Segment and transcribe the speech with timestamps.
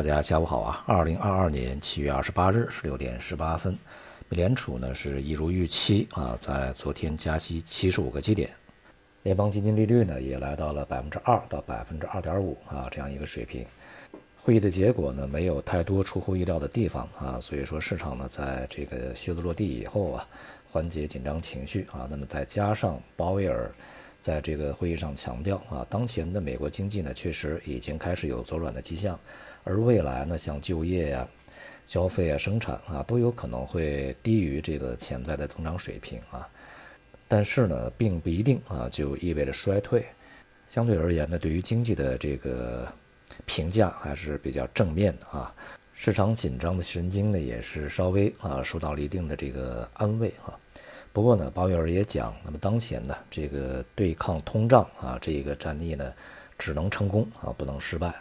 [0.00, 0.82] 大家下午好啊！
[0.86, 3.76] 二零二二年七月二十八日十六点十八分，
[4.30, 8.48] 美联储呢是一如预期啊，在昨天加息七十五个基点，
[9.24, 13.66] 联邦基金利率呢也来到了百分之二到百分之二点五啊这样一个水平。
[14.42, 20.26] 会议的结果呢没有太多出乎意料的地方啊，所以说市场呢在这个靴子落地以后啊，
[20.66, 22.08] 缓解紧张情绪啊。
[22.10, 23.70] 那么再加上鲍威尔
[24.20, 29.18] 在这个会议上强调啊，当前的美国经济呢确实已经开始有走软的迹象。
[29.64, 31.28] 而未来呢，像就业呀、
[31.86, 36.48] 消费啊、生产啊，都有可能会低于这个潜在的增长水平啊。
[37.28, 40.04] 但是呢，并不一定啊，就意味着衰退。
[40.68, 42.86] 相对而言呢，对于经济的这个
[43.44, 45.54] 评价还是比较正面的啊。
[46.02, 50.56] 市场紧张的神经呢，也是稍微啊受到了一定的这个安慰啊。
[51.12, 56.10] 不过呢，鲍威尔也讲，那么当前呢，这个对抗通胀啊这个战役呢，
[56.56, 58.14] 只能成功啊，不能失败。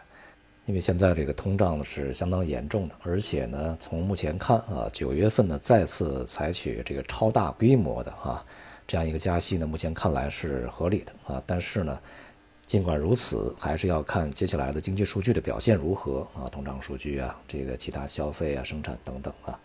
[0.65, 8.45] 因为现在这个通胀呢是相当严重的，而且呢，从目前看啊，九月份呢再次采取这个超大规模的啊
[8.85, 11.41] 这样一个加息呢，目前看来是合理的啊。
[11.47, 11.97] 但是呢，
[12.69, 19.59] 尽管如此，还是要看接下来的经济数据的表现如何啊，通胀数据啊，这个其他消费啊、生产等等啊。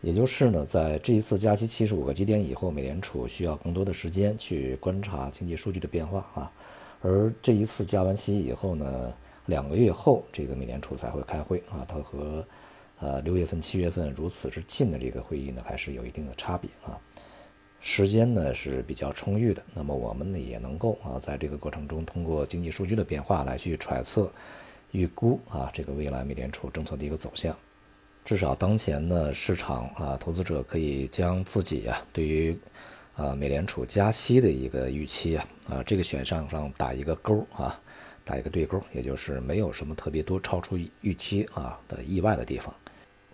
[0.00, 6.52] 也就是呢，在这一次加息七十五个基点以后，美联储需要更多的时间去观察经济数据的变化啊。
[7.02, 9.12] 而这一次加完息以后呢？
[9.46, 12.46] 两个月后，这个美联储才会开会啊，它和
[13.00, 16.96] 呃六月份、七月份如此之近的这个会议呢，还是有一定的差别啊。
[17.86, 24.32] 时间呢是比较充裕的，那么我们呢也能够啊，在这个过程中通过经济数据的变化来去揣测、
[24.90, 27.54] 预估啊这个未来美联储政策的一个走向。
[28.24, 32.58] 至少当前呢，市场啊，投资者可以将自己啊对于
[33.16, 37.78] 啊美联储加息的一个预期啊啊这个选项上打一个勾啊。
[38.26, 42.74] 打一个对勾，也就是没有什么特别多超出预期啊的意外的地方。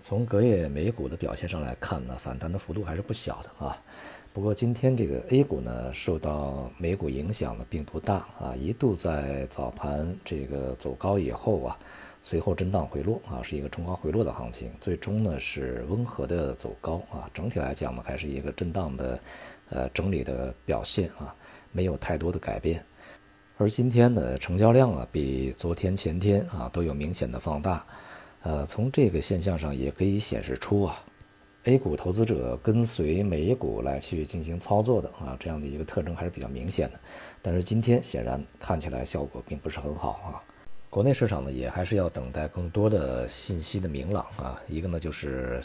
[0.02, 3.76] 从隔夜美股的表现上来看呢，反弹的幅度还是不小的啊。
[4.32, 11.78] 不过今天这个 A 股呢，受到美股影响呢并不大啊，一度在早盘这个走高以后啊，
[12.22, 17.28] 随后震荡回落啊，是一个冲高回落的行情，最终呢是温和的走高啊。
[17.34, 19.20] 整体来讲呢，还是一个震荡的
[19.70, 21.34] 呃整理的表现啊，
[21.72, 22.84] 没有太多的改变。
[23.58, 27.84] 而今天的成交量啊，比昨天、前天啊都有明显的放大，
[28.42, 31.02] 呃，从这个现象上也可以显示出啊
[31.64, 36.98] ，A 股投资者跟随美股来去进行操作的啊这样的一个特征还是比较明显的。
[37.42, 40.40] 但是今天显然看起来效果并不是很好啊。
[40.88, 44.60] 国内市场呢也还是要等待更多的信息的明朗啊。
[44.68, 45.62] 一个呢就是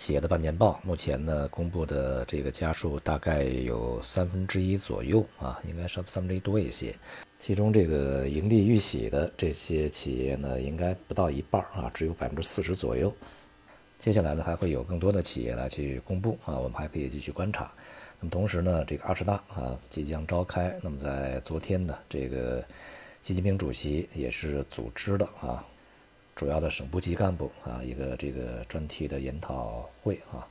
[0.00, 6.94] 企业的半年报，目前呢公布的这个家数大概有三分之一左右啊，应该是三分之一多一些。
[7.38, 13.14] 其中这个盈利预喜的这些企业呢，应该不到一半啊，只有百分之四十左右。
[13.98, 17.70] 接下来呢，还会有更多的企业来去公布啊，我们还可以继续观察。
[18.20, 22.64] 那么同时呢，这个二十大啊即将召开，那么在昨天呢，这个
[23.20, 25.62] 习近平主席也是组织的啊，
[26.34, 30.46] 主要的省部级干部啊一个这个专题的研讨会啊。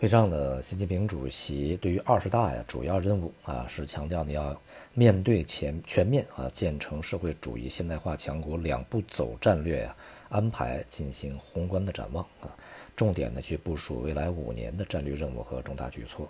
[0.00, 4.56] 会上呢，习近平主席对于二十大呀主要任务啊是强调你要
[4.94, 9.96] 面对全全面啊建成社会主义现代化强国两步走战略呀
[10.28, 12.46] 安排进行宏观的展望啊，
[12.94, 16.28] 重点呢去部署未来五年的战略任务和重大举措。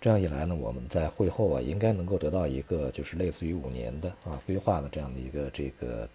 [0.00, 6.08] 这样一来呢，我们在会后啊应该能够得到一个就是类似于五年的啊规划的这样的一个这个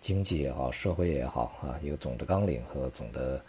[0.00, 3.40] 经济也好，社会也好啊一个总的纲领和总的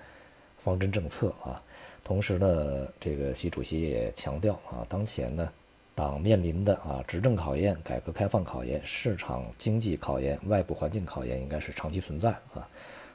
[0.57, 1.62] 方针政策啊。
[2.03, 5.50] 同时呢，这个习主席也强调啊，当前呢，
[5.95, 12.68] 党面临的啊执政考验、改革开放考验、市场经济考验、外部环境考验，应该是长期存在啊。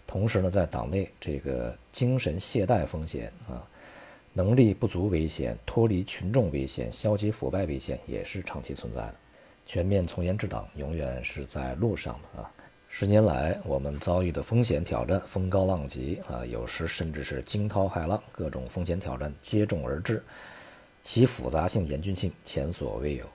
[0.07, 3.61] 同时呢，在党内这个精神懈怠风险啊、
[4.33, 9.15] 能力不足危险、脱离群众危险、消极腐败危险，也是长期存在的。
[9.67, 12.51] 全面从严治党永远是在路上的啊。
[12.99, 20.25] 十年来，我们遭遇的风险挑战风高浪急啊，有时甚至是惊涛骇浪，各种风险挑战接踵而至，
[21.03, 23.27] 其复杂性、严峻性前所未有。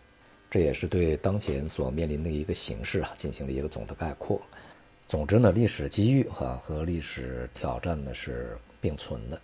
[0.50, 4.42] 这也是对当前所面临的一个形势啊进行了一个总的概括。
[5.06, 9.40] 总之呢，历史机遇哈和历史挑战呢是并存的，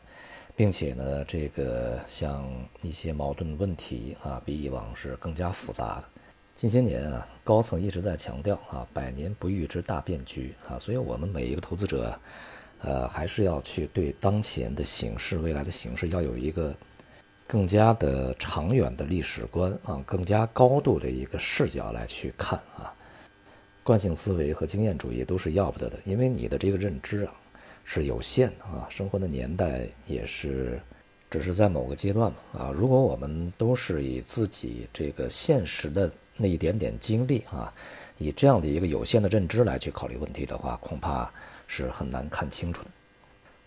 [0.55, 2.43] 并且呢，这个像
[2.81, 6.03] 一些矛盾问题啊，比以往是更加复杂的。
[6.57, 12.19] 近些年啊，高层一直在强调啊，百年不遇之大变局啊，所以我们每一个投资者，
[12.81, 16.73] 呃，还是要去对当前的形势、未来的形势要有一个
[17.45, 22.91] 更加的长远的历史观啊，更加高度的一个视角来去看啊。
[23.83, 27.33] 惯性思维和经验主义都是要不得的，因为你的这个认知啊，
[27.85, 30.81] 是有限的啊，生活的年代也是
[31.29, 32.73] 只是在某个阶段嘛啊。
[32.75, 37.73] 如果我们都是以自己这个现实的那一点点经历啊，
[38.17, 41.29] 以这样的一个有限的认知来去考虑问题的话，恐怕
[41.67, 42.89] 是很难看清楚的。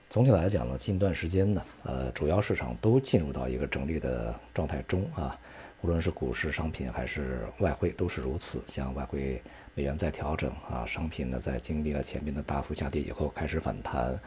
[0.09, 5.39] 总体来讲呢，近段时间呢，呃，主要市场都进入到一个整理的状态中啊，
[5.83, 8.61] 无论是股市、商品还是外汇都是如此。
[8.67, 9.41] 像外汇
[9.75, 14.19] 美元在调整啊，商品呢在经历了前面的大幅下跌以后开始反弹，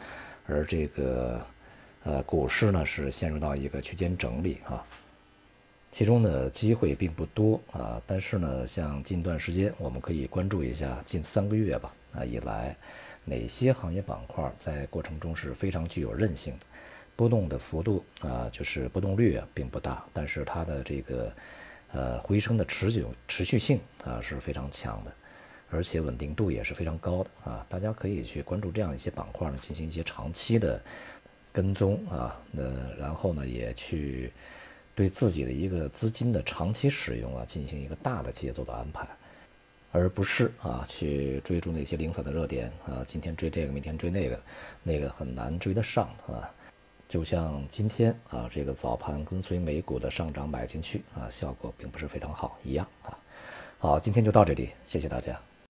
[0.46, 1.38] 而这个
[2.04, 4.82] 呃股市呢是陷入到一个区间整理啊，
[5.94, 12.76] 其中呢机会并不多啊，但是呢，像近段时间我们可以关注一下近三个月吧啊以来。
[13.24, 16.66] 哪些行业板块在过程中是非常具有韧性的，
[17.14, 21.32] 波动的幅度啊，就是波动率啊并不大，但是它的这个
[21.92, 25.12] 呃回升的持久持续性啊是非常强的，
[25.70, 30.82] 而且稳定度也是非常高的啊，大家可以去关注这样一些板块呢，进行一些长期的
[31.52, 32.64] 跟踪啊，那
[32.98, 34.30] 然后呢也去
[34.94, 39.06] 对自己的一个资金的长期使用啊进行一个大的节奏的安排。
[39.96, 44.40] 而不是啊，去追逐那些零散的热点啊，今天追这个，明天追那个，
[44.82, 46.50] 那个很难追得上啊。
[47.08, 53.16] 就像今天啊，这个早盘跟随美股的上涨买进去啊，效果并不是非常好一样啊。
[53.78, 55.40] 好，今天就到这里，谢谢大家。